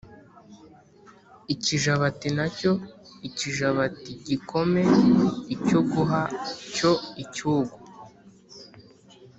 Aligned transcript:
ikijabati 1.53 2.29
na 2.37 2.45
cyo 2.57 2.71
ikijabat 3.27 3.97
i 4.13 4.15
gikome 4.27 4.81
icyoguha 5.53 6.21
cyo 6.75 6.91
icyugu 7.23 7.75